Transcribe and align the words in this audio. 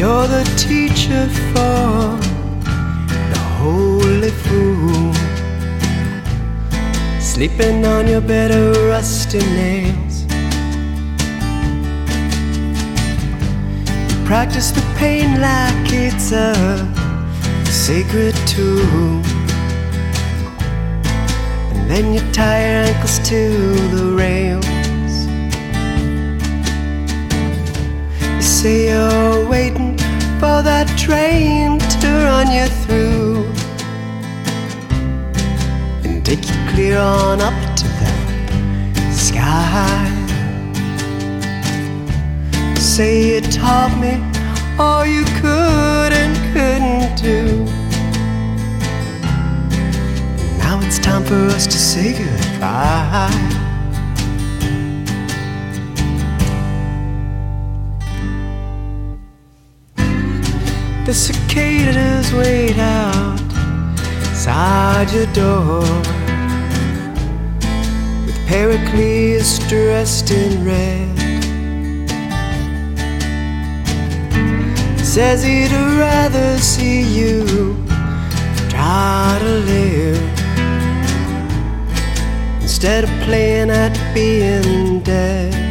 You're 0.00 0.26
the 0.26 0.44
teacher 0.56 1.28
for 1.52 2.16
the 3.32 3.38
holy 3.58 4.30
fool. 4.30 5.12
Sleeping 7.20 7.84
on 7.84 8.08
your 8.08 8.22
bed 8.22 8.50
of 8.50 8.78
rusty 8.88 9.40
nails. 9.40 10.22
You 14.08 14.24
practice 14.24 14.70
the 14.70 14.80
pain 14.96 15.38
like 15.38 15.92
it's 15.92 16.32
a 16.32 16.54
sacred 17.66 18.34
tool. 18.46 19.20
And 21.74 21.90
then 21.90 22.14
you 22.14 22.20
tie 22.32 22.62
your 22.62 22.84
ankles 22.88 23.18
to 23.28 23.50
the 23.96 24.14
rails. 24.16 24.66
You 28.36 28.40
say 28.40 28.88
you're 28.88 29.46
waiting 29.46 29.89
for 30.40 30.62
that 30.62 30.88
train 30.96 31.78
to 32.00 32.08
run 32.24 32.50
you 32.50 32.66
through 32.82 33.44
and 36.02 36.24
take 36.24 36.42
you 36.48 36.56
clear 36.72 36.98
on 36.98 37.42
up 37.42 37.58
to 37.76 37.86
the 38.00 39.12
sky. 39.12 40.08
Say 42.76 43.34
you 43.34 43.40
taught 43.42 43.94
me 44.00 44.14
all 44.78 45.04
you 45.04 45.24
could 45.42 46.12
and 46.22 46.34
couldn't 46.54 47.16
do. 47.20 47.66
Now 50.56 50.80
it's 50.80 50.98
time 50.98 51.22
for 51.22 51.54
us 51.54 51.66
to 51.66 51.78
say 51.78 52.14
goodbye. 52.16 53.69
The 61.10 61.16
cicadas 61.16 62.32
wait 62.32 62.78
outside 62.78 63.90
your 65.10 65.26
door 65.32 65.80
with 68.24 68.38
Pericles 68.46 69.58
dressed 69.68 70.30
in 70.30 70.64
red. 70.64 71.08
Says 75.04 75.42
he'd 75.42 75.72
rather 75.98 76.58
see 76.58 77.02
you 77.02 77.44
try 78.68 79.36
to 79.40 79.48
live 79.66 80.22
instead 82.62 83.02
of 83.02 83.10
playing 83.24 83.70
at 83.70 83.98
being 84.14 85.00
dead. 85.00 85.69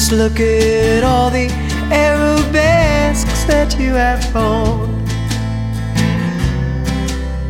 Just 0.00 0.12
look 0.12 0.40
at 0.40 1.04
all 1.04 1.28
the 1.28 1.50
arabesques 1.92 3.44
that 3.44 3.78
you 3.78 3.92
have 3.92 4.34
on. 4.34 4.88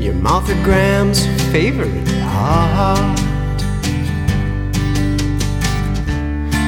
Your 0.00 0.14
Martha 0.14 0.54
Graham's 0.64 1.24
favorite 1.52 2.08
art. 2.24 3.20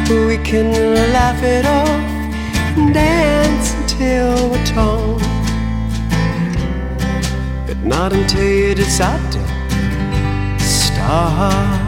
We 0.09 0.39
can 0.45 0.71
laugh 1.13 1.43
it 1.43 1.67
off 1.67 1.89
and 2.79 2.95
dance 2.95 3.75
until 3.75 4.51
we're 4.51 4.65
torn. 4.67 5.19
But 7.67 7.79
not 7.79 8.13
until 8.13 8.45
you 8.45 8.77
decide 8.77 9.33
to 9.33 10.61
start. 10.61 11.82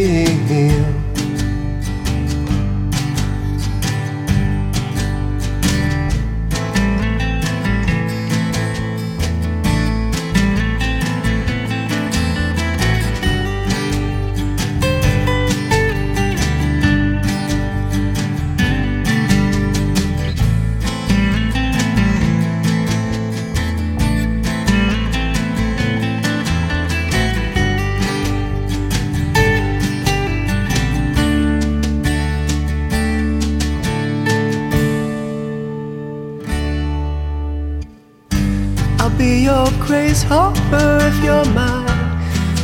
Be 39.18 39.42
your 39.42 39.68
Grace 39.80 40.22
hopper 40.22 40.98
if 41.02 41.24
you're 41.24 41.44
my 41.52 41.84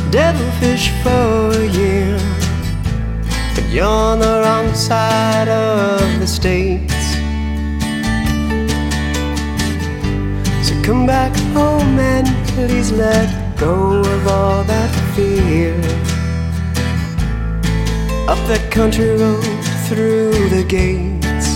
devilfish 0.09 0.89
for 1.03 1.51
a 1.51 1.67
year. 1.67 2.17
But 3.53 3.65
you're 3.69 3.85
on 3.85 4.19
the 4.19 4.41
wrong 4.43 4.73
side 4.73 5.49
of 5.49 6.19
the 6.21 6.27
states. 6.27 7.05
So 10.65 10.73
come 10.81 11.05
back 11.05 11.35
home 11.53 11.99
and 11.99 12.27
please 12.47 12.89
let 12.93 13.27
go 13.57 13.99
of 13.99 14.27
all 14.27 14.63
that 14.63 14.91
fear. 15.13 15.75
Up 18.31 18.39
that 18.47 18.71
country 18.71 19.09
road 19.09 19.63
through 19.87 20.31
the 20.55 20.63
gates. 20.63 21.49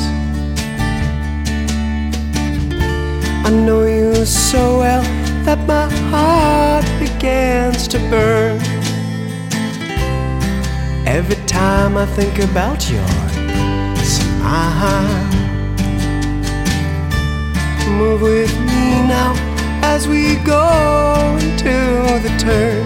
I 3.46 3.52
know 3.52 3.89
so 4.50 4.80
well 4.80 5.04
that 5.46 5.60
my 5.68 5.88
heart 6.10 6.84
begins 6.98 7.88
to 7.88 8.00
burn. 8.10 8.60
Every 11.06 11.36
time 11.46 11.96
I 11.96 12.08
think 12.18 12.40
about 12.40 12.90
your 12.90 13.14
smile. 14.04 15.30
Move 18.02 18.22
with 18.24 18.54
me 18.70 18.86
now 19.16 19.36
as 19.84 20.08
we 20.08 20.38
go 20.38 20.66
into 21.46 21.76
the 22.26 22.34
turn. 22.40 22.86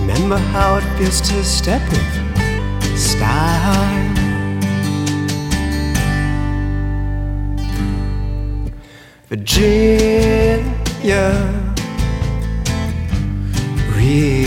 Remember 0.00 0.36
how 0.52 0.76
it 0.76 0.84
feels 0.98 1.22
to 1.22 1.42
step 1.42 1.80
with 1.88 2.98
style. 2.98 3.49
Virginia, 9.52 11.26
Reel, 13.96 14.46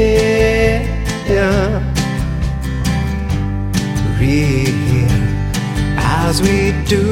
Reel, 4.19 5.11
as 5.99 6.41
we 6.41 6.57
do 6.87 7.05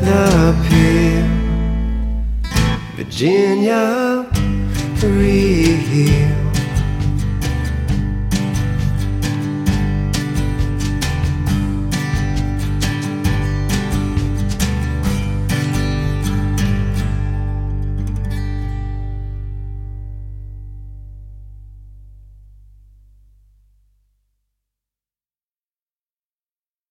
the 0.00 0.26
pill, 0.68 1.28
Virginia 2.96 4.26
Reel 5.02 5.31
here. 5.92 6.21